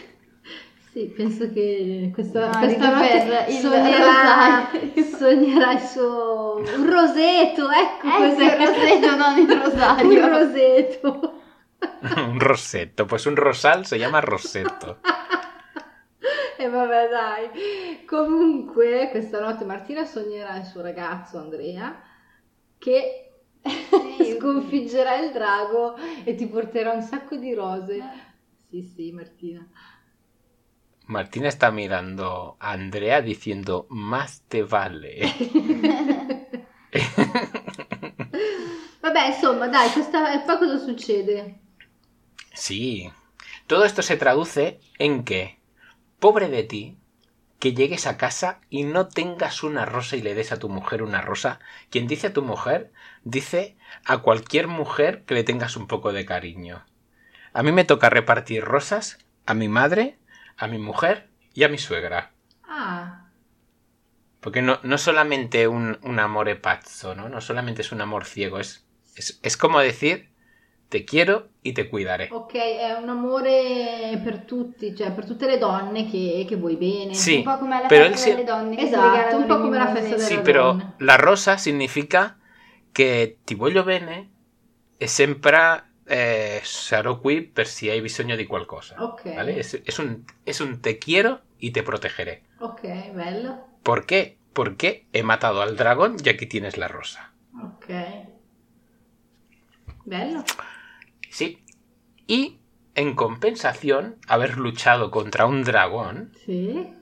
Sì, 0.91 1.05
penso 1.15 1.51
che 1.51 2.09
questa, 2.13 2.49
No, 2.49 2.57
questa 2.57 2.89
rido 2.89 2.97
per 2.97 3.45
il 3.49 3.59
sognerà, 3.59 4.71
rosario. 4.71 5.03
sognerà 5.03 5.71
il 5.73 5.79
suo... 5.81 6.55
un 6.57 6.89
roseto, 6.89 7.69
ecco 7.69 8.07
Ecco 8.07 8.17
cos'è. 8.17 8.43
il 8.43 8.67
roseto, 8.67 9.15
non 9.15 9.37
il 9.37 9.51
rosario. 9.61 10.25
Un 10.25 10.29
roseto. 10.29 11.33
un 12.31 12.39
rosetto, 12.39 13.05
pues 13.05 13.25
un 13.25 13.35
rosal 13.35 13.85
se 13.85 13.97
llama 13.97 14.19
rosetto. 14.19 14.97
E 16.57 16.67
vabbè, 16.67 17.07
dai. 17.09 18.05
Comunque, 18.05 19.07
questa 19.11 19.39
notte 19.39 19.63
Martina 19.65 20.03
sognerà 20.05 20.57
il 20.57 20.65
suo 20.65 20.81
ragazzo 20.81 21.37
Andrea 21.37 22.01
che 22.77 23.25
Sì. 24.17 24.25
sconfiggerà 24.37 25.15
il 25.17 25.31
drago 25.31 25.95
e 26.23 26.35
ti 26.35 26.47
porterà 26.47 26.91
un 26.91 27.01
sacco 27.01 27.35
di 27.37 27.53
rose. 27.53 28.01
Sì, 28.69 28.81
sì, 28.83 29.11
Martina. 29.11 29.65
Martina 31.09 31.47
está 31.47 31.71
mirando 31.71 32.55
a 32.59 32.73
Andrea 32.73 33.21
diciendo, 33.23 33.87
más 33.89 34.43
te 34.47 34.61
vale. 34.61 35.21
Vabbè, 39.01 39.27
insomma, 39.29 39.67
dai, 39.69 39.89
questa... 39.91 40.31
e 40.35 40.45
poi 40.45 40.57
cosa 40.59 40.77
succede? 40.77 41.61
Sí. 42.53 43.11
Todo 43.65 43.85
esto 43.85 44.03
se 44.03 44.17
traduce 44.17 44.81
en 44.99 45.23
que, 45.23 45.57
pobre 46.19 46.47
de 46.47 46.61
ti, 46.63 46.99
que 47.57 47.73
llegues 47.73 48.05
a 48.05 48.17
casa 48.17 48.61
y 48.69 48.83
no 48.83 49.07
tengas 49.07 49.63
una 49.63 49.85
rosa 49.85 50.15
y 50.15 50.21
le 50.21 50.35
des 50.35 50.51
a 50.51 50.59
tu 50.59 50.69
mujer 50.69 51.01
una 51.01 51.21
rosa. 51.21 51.59
Quien 51.89 52.05
dice 52.05 52.27
a 52.27 52.33
tu 52.33 52.43
mujer, 52.43 52.91
dice 53.23 53.77
a 54.05 54.19
cualquier 54.19 54.67
mujer 54.67 55.23
que 55.25 55.33
le 55.33 55.43
tengas 55.43 55.75
un 55.75 55.87
poco 55.87 56.13
de 56.13 56.25
cariño. 56.25 56.85
A 57.51 57.63
mí 57.63 57.71
me 57.71 57.83
toca 57.83 58.11
repartir 58.11 58.63
rosas 58.63 59.17
a 59.47 59.55
mi 59.55 59.69
madre, 59.69 60.18
a 60.59 60.67
mi 60.67 60.77
mujer 60.77 61.29
y 61.53 61.63
a 61.63 61.69
mi 61.69 61.77
suegra. 61.77 62.31
Ah, 62.67 63.25
Porque 64.39 64.61
no, 64.61 64.79
no 64.83 64.97
solamente 64.97 65.67
un, 65.67 65.99
un 66.03 66.19
amore 66.19 66.55
pazzo, 66.55 67.13
¿no? 67.13 67.27
No 67.27 67.41
solamente 67.41 67.81
es 67.81 67.91
un 67.91 68.01
amor 68.01 68.25
ciego, 68.25 68.59
es, 68.59 68.85
es, 69.15 69.39
es 69.43 69.57
como 69.57 69.79
decir, 69.79 70.29
te 70.87 71.03
quiero 71.03 71.49
y 71.61 71.73
te 71.73 71.89
cuidaré. 71.89 72.29
ok, 72.31 72.53
è 72.53 72.93
un 72.93 73.09
amore 73.09 74.19
per 74.23 74.45
tutti, 74.45 74.95
cioè 74.95 75.11
per 75.11 75.25
tutte 75.25 75.45
le 75.45 75.57
donne 75.57 76.09
che, 76.09 76.45
che 76.47 76.55
vuoi 76.55 76.77
bene. 76.77 77.13
Sì. 77.13 77.37
Un 77.37 77.43
po' 77.43 77.57
come 77.57 77.81
la 77.81 77.87
Però 77.87 78.05
festa 78.05 78.17
si- 78.17 78.29
delle 78.29 78.43
donne 78.45 78.75
che 78.77 78.81
Esatto, 78.83 79.35
un 79.37 79.45
po' 79.45 79.55
le 79.55 79.61
come 79.61 79.77
la 79.77 79.87
festa 79.87 80.15
delle- 80.15 80.19
Sí, 80.19 80.35
della 80.35 80.41
pero 80.43 80.63
donna. 80.63 80.93
la 80.99 81.15
rosa 81.17 81.57
significa 81.57 82.37
que 82.93 83.39
ti 83.43 83.55
voglio 83.55 83.83
bene 83.83 84.29
e 84.97 85.07
sempre 85.07 85.83
eh, 86.09 86.59
sarò 86.63 87.19
qui 87.19 87.41
per 87.41 87.67
si 87.67 87.89
hai 87.89 88.01
bisogno 88.01 88.35
di 88.35 88.45
qualcosa. 88.45 88.95
Ok, 89.01 89.35
¿vale? 89.35 89.59
Es, 89.59 89.79
es 89.85 89.99
un, 89.99 90.25
es 90.45 90.59
un 90.59 90.81
te 90.81 90.97
quiero 90.99 91.41
y 91.59 91.71
te 91.71 91.83
protegeré. 91.83 92.43
ok, 92.59 92.81
bello. 93.13 93.57
¿Por 93.83 94.05
qué? 94.05 94.37
Porque 94.53 95.05
he 95.13 95.23
matado 95.23 95.61
al 95.61 95.77
dragón 95.77 96.17
y 96.23 96.27
aquí 96.29 96.45
tienes 96.45 96.75
la 96.77 96.87
rosa. 96.87 97.31
Ok. 97.63 97.85
Bello. 100.05 100.43
Sí. 101.29 101.63
Y 102.27 102.59
en 102.95 103.15
compensación, 103.15 104.17
haber 104.27 104.57
luchado 104.57 105.11
contra 105.11 105.45
un 105.45 105.63
dragón, 105.63 106.33
Sì. 106.45 106.93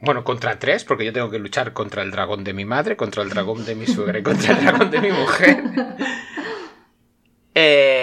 bueno, 0.00 0.24
contra 0.24 0.58
tres, 0.58 0.84
porque 0.84 1.04
yo 1.04 1.12
tengo 1.12 1.30
que 1.30 1.38
luchar 1.38 1.72
contra 1.72 2.02
el 2.02 2.10
dragón 2.10 2.44
de 2.44 2.52
mi 2.54 2.64
madre, 2.64 2.96
contra 2.96 3.22
el 3.22 3.28
dragón 3.30 3.64
de 3.64 3.74
mi 3.74 3.86
suegra 3.86 4.18
y 4.18 4.22
contra 4.22 4.56
el 4.56 4.64
dragón 4.64 4.90
de 4.90 5.00
mi 5.00 5.10
mujer. 5.12 5.62
Eh, 7.54 8.01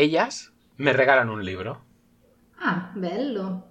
ellas 0.00 0.52
me 0.76 0.92
regalan 0.92 1.28
un 1.30 1.44
libro. 1.44 1.84
Ah, 2.58 2.92
bello. 2.94 3.66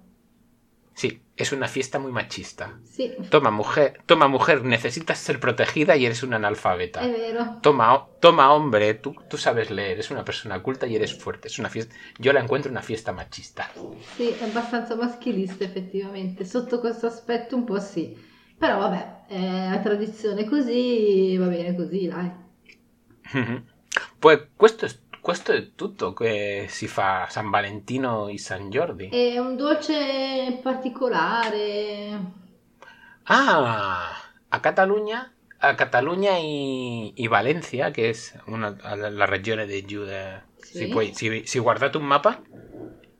Sí, 0.94 1.22
es 1.36 1.52
una 1.52 1.66
fiesta 1.66 1.98
muy 1.98 2.12
machista. 2.12 2.78
Sì, 2.84 3.12
Toma, 3.30 3.50
mujer, 3.50 4.02
toma, 4.04 4.28
mujer, 4.28 4.62
necesitas 4.64 5.18
ser 5.18 5.40
protegida 5.40 5.96
y 5.96 6.04
eres 6.04 6.22
una 6.22 6.36
analfabeta. 6.36 7.00
è 7.00 7.10
vero. 7.10 7.58
Toma, 7.62 8.06
toma, 8.20 8.52
hombre, 8.52 8.94
tú, 8.94 9.14
tú 9.28 9.38
sabes 9.38 9.70
leer, 9.70 9.92
eres 9.92 10.10
una 10.10 10.24
persona 10.24 10.60
culta 10.60 10.86
y 10.86 10.96
eres 10.96 11.14
fuerte. 11.14 11.48
Es 11.48 11.58
una 11.58 11.70
fiesta. 11.70 11.94
Yo 12.18 12.32
la 12.32 12.40
encuentro 12.40 12.70
una 12.70 12.82
fiesta 12.82 13.12
machista. 13.12 13.70
Sì, 14.16 14.28
è 14.28 14.44
abbastanza 14.44 14.94
maschilista 14.94 15.64
effettivamente. 15.64 16.44
Sotto 16.44 16.80
questo 16.80 17.06
aspetto 17.06 17.56
un 17.56 17.64
po' 17.64 17.80
sì. 17.80 18.14
Però 18.58 18.78
vabbè, 18.78 19.26
è 19.28 19.70
la 19.70 19.78
tradizione 19.78 20.44
così, 20.44 21.34
va 21.38 21.46
bene 21.46 21.74
così, 21.74 22.08
dai. 22.08 22.30
Pues 24.20 24.48
questo 24.56 24.84
è, 24.84 24.90
questo 25.20 25.52
è 25.52 25.74
tutto 25.74 26.12
che 26.12 26.66
si 26.68 26.86
fa 26.88 27.26
San 27.28 27.50
Valentino 27.50 28.28
e 28.28 28.38
San 28.38 28.70
Jordi. 28.70 29.08
È 29.08 29.38
un 29.38 29.56
dolce 29.56 30.58
particolare. 30.62 32.18
Ah, 33.24 34.10
a 34.48 34.60
Cataluña, 34.60 35.32
a 35.58 35.74
Cataluña 35.76 36.38
y, 36.40 37.12
y 37.16 37.26
Valencia, 37.28 37.92
que 37.92 38.10
es 38.10 38.34
una, 38.46 38.76
la, 38.96 39.26
regione 39.26 39.66
de 39.66 39.82
giù. 39.84 40.04
de- 40.04 40.48
Sì. 40.60 40.76
Si, 40.78 40.86
puoi- 40.88 41.14
si- 41.14 41.46
si 41.46 41.58
guardate 41.58 41.96
un 41.96 42.04
mapa, 42.04 42.42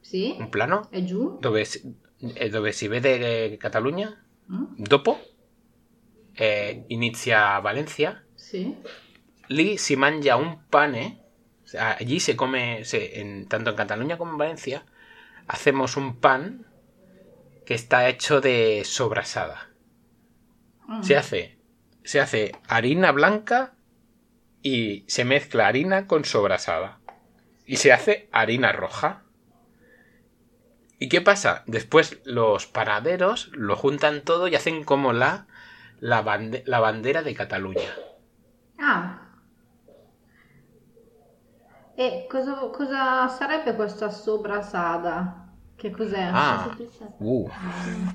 Sì? 0.00 0.36
un 0.38 0.50
plano, 0.50 0.88
È 0.90 1.02
giù? 1.02 1.38
dove 1.40 1.64
si, 1.64 1.80
eh, 2.34 2.48
dove 2.50 2.70
si 2.72 2.86
vede 2.86 3.52
eh, 3.52 3.56
Cataluña, 3.56 4.08
Mm? 4.52 4.64
dopo 4.76 5.18
eh, 6.34 6.84
inizia 6.88 7.58
Valencia, 7.60 8.22
Sì. 8.34 8.76
lì 9.48 9.76
si 9.78 9.96
mangia 9.96 10.36
un 10.36 10.64
pane, 10.68 11.29
allí 11.78 12.20
se 12.20 12.36
come, 12.36 12.84
se- 12.84 13.20
en- 13.20 13.46
tanto 13.48 13.70
en 13.70 13.76
Cataluña 13.76 14.18
como 14.18 14.32
en 14.32 14.38
Valencia, 14.38 14.84
hacemos 15.46 15.96
un 15.96 16.16
pan 16.20 16.66
que 17.66 17.74
está 17.74 18.08
hecho 18.08 18.40
de 18.40 18.82
sobrasada. 18.84 19.70
Mm. 20.86 21.02
Se 21.02 21.16
hace, 21.16 21.58
se 22.04 22.20
hace 22.20 22.52
harina 22.66 23.12
blanca 23.12 23.74
y 24.62 25.04
se 25.08 25.24
mezcla 25.24 25.68
harina 25.68 26.06
con 26.06 26.24
sobrasada. 26.24 27.00
Y 27.66 27.76
se 27.76 27.92
hace 27.92 28.28
harina 28.32 28.72
roja. 28.72 29.22
¿Y 30.98 31.08
qué 31.08 31.20
pasa? 31.20 31.62
Después 31.66 32.20
los 32.24 32.66
panaderos 32.66 33.48
lo 33.52 33.76
juntan 33.76 34.22
todo 34.22 34.48
y 34.48 34.54
hacen 34.54 34.84
como 34.84 35.12
la, 35.12 35.46
la, 36.00 36.22
bande- 36.22 36.62
la 36.66 36.80
bandera 36.80 37.22
de 37.22 37.34
Cataluña. 37.34 37.94
Ah. 38.78 39.29
E 41.94 42.26
cosa, 42.28 42.54
cosa 42.70 43.28
sarebbe 43.28 43.74
questa 43.76 44.10
sobrasada? 44.10 45.56
Che 45.76 45.90
cos'è? 45.90 46.32
Ah, 46.32 46.76
uh. 47.20 47.50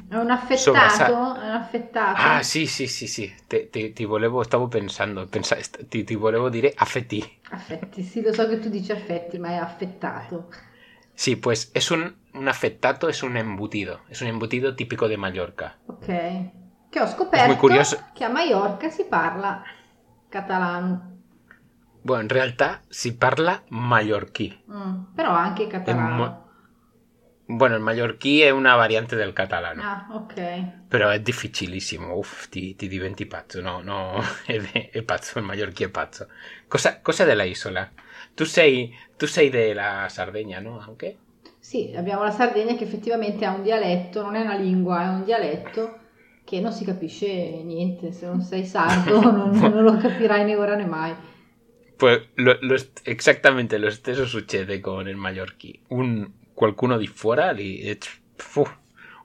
È 0.08 0.16
un 0.16 0.32
affettato? 0.32 1.14
È 1.36 1.46
un 1.48 1.56
affettato? 1.56 2.30
Ah, 2.30 2.42
sì, 2.44 2.66
sì, 2.68 2.88
sì, 2.88 3.08
sì. 3.08 3.32
Ti, 3.48 3.70
ti- 3.70 3.94
ti 3.94 4.06
volevo, 4.06 4.42
stavo 4.44 4.68
pensando, 4.68 5.28
pensa- 5.28 5.58
ti, 5.88 6.04
ti 6.04 6.16
volevo 6.16 6.50
dire 6.50 6.74
affetti. 6.76 7.22
Affetti, 7.50 8.04
sì, 8.04 8.22
lo 8.22 8.32
so 8.34 8.48
che 8.48 8.60
tu 8.60 8.70
dici 8.70 8.92
affetti, 8.92 9.40
ma 9.40 9.50
è 9.50 9.56
affettato. 9.56 10.50
Sí, 11.14 11.36
pues 11.36 11.72
es 11.74 11.92
un, 11.92 12.04
un 12.34 12.48
affettato, 12.48 13.10
es 13.10 13.22
un 13.24 13.36
embutido. 13.38 14.02
Es 14.10 14.22
un 14.22 14.28
embutido 14.30 14.76
típico 14.76 15.08
de 15.10 15.18
Mallorca. 15.18 15.80
Ok. 15.88 16.06
Che 16.90 17.00
ho 17.02 17.08
scoperto 17.08 18.10
che 18.14 18.24
a 18.24 18.30
Maiorca 18.30 18.90
si 18.90 19.06
parla 19.06 19.64
catalano. 20.30 21.15
Bueno, 22.06 22.22
en 22.22 22.30
realidad 22.30 22.82
si 22.90 23.12
parla 23.12 23.64
mallorquí. 23.70 24.54
Mm, 24.68 25.16
Però 25.16 25.32
anche 25.32 25.68
catalano. 25.68 26.16
mo- 26.18 26.46
Bueno, 27.48 27.76
el 27.76 27.82
mallorquí 27.82 28.42
è 28.42 28.50
una 28.50 28.76
variante 28.76 29.16
del 29.16 29.34
catalano, 29.34 29.82
Ah, 29.84 30.08
ok. 30.12 30.34
però 30.88 31.10
è 31.10 31.20
difficilissimo. 31.20 32.16
Uff, 32.16 32.48
ti, 32.50 32.76
ti 32.76 32.88
diventi 32.88 33.26
pazzo. 33.26 33.62
No, 33.62 33.82
no, 33.82 34.22
è, 34.46 34.90
è 34.92 35.02
pazzo, 35.04 35.40
il 35.40 35.46
mallorquí 35.46 35.84
è 35.86 35.90
pazzo. 35.90 36.28
Cosa, 36.68 37.02
cosa 37.02 37.24
della 37.24 37.44
isola? 37.44 37.92
Tu 38.34 38.46
sei, 38.46 38.96
tu 39.18 39.26
sei 39.28 39.50
della 39.50 40.08
Sardegna, 40.10 40.60
no? 40.60 40.80
Anche? 40.80 41.18
Sì, 41.60 41.94
abbiamo 41.96 42.24
la 42.24 42.32
Sardegna 42.32 42.76
che 42.76 42.84
effettivamente 42.84 43.46
ha 43.46 43.54
un 43.54 43.64
dialetto, 43.64 44.22
non 44.22 44.36
è 44.36 44.42
una 44.42 44.56
lingua, 44.56 45.04
è 45.04 45.08
un 45.10 45.24
dialetto 45.24 46.00
che 46.44 46.60
non 46.60 46.72
si 46.72 46.86
capisce 46.86 47.28
niente. 47.64 48.12
Se 48.12 48.26
non 48.28 48.42
sei 48.42 48.66
sardo 48.66 49.20
non, 49.32 49.58
non 49.58 49.84
lo 49.84 49.98
capirai 49.98 50.46
né 50.46 50.56
ora 50.56 50.76
né 50.76 50.86
mai. 50.86 51.16
Pues 51.98 52.22
lo, 52.36 52.58
lo 52.62 52.76
exactamente 53.04 53.78
lo 53.78 53.90
stesso 53.90 54.26
succede 54.26 54.80
con 54.80 55.08
il 55.08 55.16
mallorquí. 55.16 55.82
Un, 55.90 56.30
qualcuno 56.54 56.98
di 56.98 57.08
fuori 57.08 57.98
fu, 58.36 58.66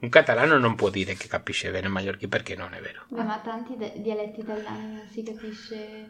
Un 0.01 0.09
catalano 0.09 0.57
non 0.57 0.75
può 0.75 0.89
dire 0.89 1.13
che 1.13 1.27
capisce 1.27 1.69
bene 1.69 1.85
il 1.85 1.91
mallorquí 1.93 2.27
perché 2.27 2.55
non 2.55 2.73
è 2.73 2.81
vero. 2.81 3.05
Beh, 3.09 3.23
ma 3.23 3.39
tanti 3.39 3.75
de- 3.75 3.93
dialetti 3.97 4.39
italiani 4.39 4.95
non 4.95 5.07
si 5.07 5.21
capisce. 5.21 6.09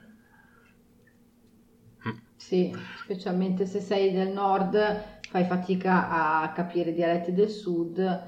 Sì, 2.38 2.76
specialmente 3.04 3.66
se 3.66 3.82
sei 3.82 4.12
del 4.12 4.30
nord 4.30 5.20
fai 5.30 5.46
fatica 5.46 6.10
a 6.10 6.52
capire 6.54 6.90
i 6.90 6.94
dialetti 6.94 7.34
del 7.34 7.50
sud 7.50 8.24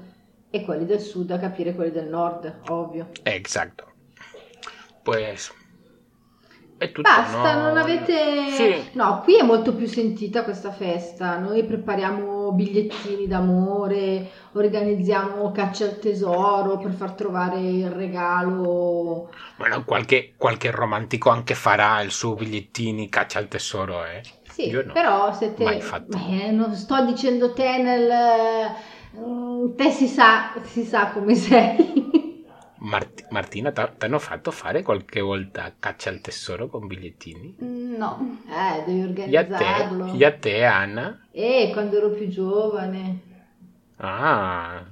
e 0.50 0.64
quelli 0.64 0.84
del 0.84 1.00
sud 1.00 1.30
a 1.32 1.38
capire 1.38 1.74
quelli 1.74 1.90
del 1.90 2.08
nord, 2.08 2.60
ovvio. 2.68 3.10
Exacto. 3.24 3.92
Pues 5.02 5.52
è 6.76 6.90
tutto, 6.92 7.02
Basta, 7.02 7.54
no? 7.54 7.62
non 7.68 7.76
avete... 7.76 8.50
Sì. 8.50 8.90
No, 8.92 9.20
qui 9.22 9.36
è 9.38 9.42
molto 9.42 9.74
più 9.74 9.86
sentita 9.86 10.42
questa 10.44 10.72
festa. 10.72 11.38
Noi 11.38 11.64
prepariamo 11.64 12.52
bigliettini 12.52 13.26
d'amore, 13.26 14.30
organizziamo 14.52 15.50
caccia 15.52 15.84
al 15.84 15.98
tesoro 15.98 16.78
per 16.78 16.92
far 16.92 17.12
trovare 17.12 17.58
il 17.60 17.90
regalo. 17.90 19.30
Bueno, 19.56 19.84
qualche, 19.84 20.34
qualche 20.36 20.70
romantico 20.70 21.30
anche 21.30 21.54
farà 21.54 22.00
il 22.00 22.10
suo 22.10 22.34
bigliettini 22.34 23.08
caccia 23.08 23.38
al 23.38 23.48
tesoro, 23.48 24.04
eh. 24.04 24.22
Sì, 24.42 24.68
Io 24.68 24.84
no. 24.84 24.92
però. 24.92 25.36
Mai 25.56 25.80
fatto. 25.80 26.18
Beh, 26.18 26.50
non 26.52 26.74
sto 26.74 27.04
dicendo 27.04 27.52
te 27.52 27.78
nel... 27.82 28.10
mm, 29.16 29.74
Te 29.76 29.90
si 29.90 30.06
sa, 30.06 30.52
si 30.64 30.84
sa 30.84 31.10
come 31.12 31.34
sei. 31.34 32.22
Mart- 32.84 33.26
Martina, 33.30 33.72
ti 33.72 33.80
hanno 34.04 34.18
fatto 34.18 34.50
fare 34.50 34.82
qualche 34.82 35.20
volta 35.20 35.74
caccia 35.78 36.10
al 36.10 36.20
tesoro 36.20 36.68
con 36.68 36.86
bigliettini? 36.86 37.54
No. 37.58 38.38
Eh, 38.46 38.84
devi 38.84 39.00
a 39.36 39.44
te, 39.44 39.52
organizzarlo. 39.54 40.12
e 40.12 40.24
a 40.24 40.32
te, 40.32 40.64
Anna? 40.64 41.18
Eh, 41.32 41.70
quando 41.72 41.96
ero 41.96 42.10
più 42.10 42.28
giovane. 42.28 43.22
Ah, 43.96 44.84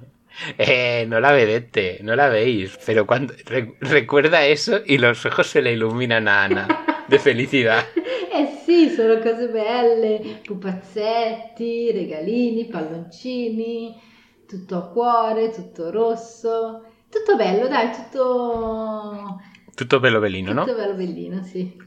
eh, 0.57 1.05
no 1.07 1.19
la 1.19 1.31
vedete, 1.31 1.99
no 2.01 2.15
la 2.15 2.29
veis, 2.29 2.77
pero 2.83 3.05
cuando 3.05 3.33
re- 3.45 3.75
recuerda 3.79 4.45
eso 4.45 4.81
y 4.83 4.97
los 4.97 5.25
ojos 5.25 5.47
se 5.47 5.61
le 5.61 5.73
iluminan 5.73 6.27
a 6.27 6.43
Ana 6.45 6.67
de 7.07 7.19
felicidad. 7.19 7.85
Eh 7.95 8.47
sì, 8.65 8.89
sono 8.89 9.19
cose 9.19 9.49
belle, 9.49 10.39
pupazzetti, 10.43 11.91
regalini, 11.91 12.65
palloncini, 12.65 14.01
tutto 14.47 14.77
a 14.77 14.87
cuore, 14.89 15.51
tutto 15.51 15.91
rosso, 15.91 16.85
tutto 17.13 17.35
bello, 17.35 17.67
dai, 17.67 17.91
tutto, 17.91 19.39
Tutto 19.75 19.99
bello 19.99 20.19
bellino, 20.19 20.49
tutto 20.53 20.71
no? 20.71 20.77
bello 20.77 20.93
bellino, 20.95 21.43
sì. 21.43 21.77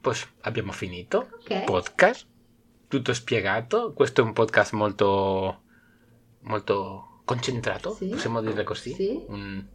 Pues 0.00 0.26
abbiamo 0.42 0.72
finito. 0.72 1.28
Ok. 1.40 1.64
Podcast, 1.64 2.26
tutto 2.88 3.14
spiegato. 3.14 3.92
Questo 3.94 4.20
è 4.20 4.24
un 4.24 4.32
podcast 4.34 4.72
molto, 4.74 5.62
molto 6.42 7.20
concentrato, 7.24 7.94
Sì. 7.94 8.08
possiamo 8.08 8.40
dire 8.42 8.64
così. 8.64 8.92
Sì. 8.92 9.24
Un- 9.28 9.66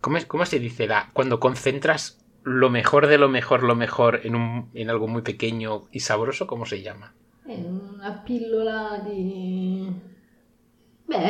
¿Cómo, 0.00 0.18
cómo 0.26 0.44
se 0.46 0.58
dice 0.58 0.86
la, 0.86 1.08
cuando 1.12 1.38
concentras 1.38 2.24
lo 2.42 2.70
mejor 2.70 3.06
de 3.06 3.18
lo 3.18 3.28
mejor, 3.28 3.62
lo 3.62 3.74
mejor 3.76 4.20
en, 4.24 4.34
un, 4.34 4.70
en 4.72 4.88
algo 4.88 5.06
muy 5.06 5.22
pequeño 5.22 5.88
y 5.92 6.00
sabroso? 6.00 6.46
¿Cómo 6.46 6.64
se 6.64 6.80
llama? 6.82 7.12
È 7.44 7.52
una 7.54 8.22
pillola 8.24 9.02
di... 9.04 9.59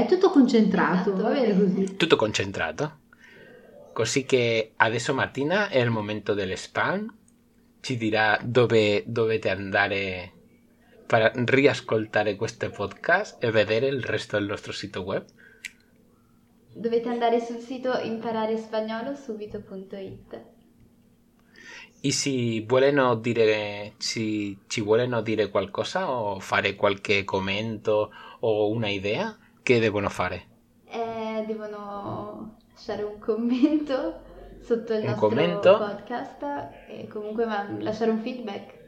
È 0.01 0.07
tutto 0.07 0.31
concentrato, 0.31 1.13
Esatto. 1.13 1.23
va 1.23 1.31
bene 1.31 1.55
così. 1.59 1.97
Tutto 1.97 2.17
concentrato. 2.17 2.99
Così 3.93 4.25
che 4.25 4.73
adesso 4.77 5.13
Martina 5.15 5.69
è 5.69 5.79
il 5.79 5.91
momento 5.91 6.33
del 6.35 6.57
spam. 6.57 7.13
Ci 7.81 7.97
dirà 7.97 8.39
dove 8.43 9.03
dovete 9.07 9.49
andare 9.51 10.33
per 11.07 11.33
riascoltare 11.35 12.37
questo 12.37 12.71
podcast 12.71 13.43
e 13.43 13.51
vedere 13.51 13.87
il 13.89 14.03
resto 14.03 14.39
del 14.39 14.47
nostro 14.47 14.73
sito 14.73 15.03
web. 15.03 15.25
Dovete 16.73 17.09
andare 17.09 17.41
sul 17.41 17.59
sito 17.59 17.99
imparerespagnolo.subito.it. 17.99 20.41
E 22.03 22.13
se 22.13 22.65
vogliono 22.67 23.17
dire, 23.17 23.93
ci, 23.99 24.57
ci 24.67 24.81
vogliono 24.81 25.21
dire 25.21 25.51
qualcosa 25.51 26.11
o 26.11 26.41
fare 26.41 26.75
qualche 26.75 27.25
commento 27.25 28.11
o 28.41 28.71
una 28.71 28.89
idea, 28.89 29.37
che 29.75 29.81
devono 29.81 30.09
fare? 30.09 30.47
Eh, 30.87 31.45
devono 31.47 32.57
lasciare 32.73 33.03
un 33.05 33.19
commento 33.19 34.23
sotto 34.61 34.93
il 34.95 35.01
Un 35.01 35.07
nostro 35.07 35.29
commento. 35.29 35.79
podcast 35.79 36.43
e 36.89 37.07
comunque 37.09 37.47
ma- 37.47 37.67
lasciare 37.79 38.11
un 38.11 38.21
feedback. 38.21 38.79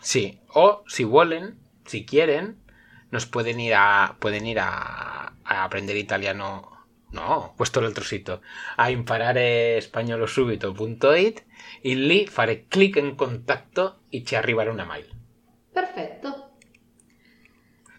Sí, 0.00 0.38
o 0.52 0.82
si 0.86 1.02
vuelen, 1.04 1.58
si 1.84 2.04
quieren, 2.04 2.62
nos 3.10 3.26
pueden 3.26 3.58
ir 3.58 3.74
a 3.74 4.14
pueden 4.20 4.46
ir 4.46 4.58
a, 4.60 5.32
a 5.42 5.62
aprender 5.64 5.96
italiano. 5.96 6.74
No, 7.10 7.54
questo 7.56 7.78
è 7.78 7.82
l'altro 7.82 8.04
sito. 8.04 8.42
A 8.76 8.88
impararespagnolosubito.it 8.90 11.44
e 11.80 11.94
lì 11.94 12.26
fare 12.26 12.66
clic 12.68 12.96
in 12.96 13.14
contatto 13.16 14.00
e 14.10 14.22
ci 14.22 14.34
arriverà 14.36 14.70
una 14.70 14.84
mail. 14.84 15.08
Perfetto. 15.72 16.50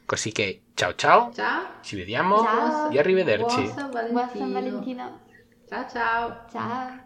Così 0.06 0.32
che 0.32 0.62
ciao 0.78 0.94
ciao, 0.94 1.32
Ciao. 1.34 1.80
ci 1.82 1.96
vediamo 1.96 2.38
Ciao. 2.44 2.92
e 2.92 3.00
arrivederci. 3.00 3.62
Buon 3.62 3.74
San 3.74 3.90
Buon 3.90 4.12
Valentino. 4.14 4.44
San 4.44 4.52
Valentino. 4.54 5.20
Ciao 5.68 5.90
ciao. 5.90 6.46
Ciao. 6.52 7.06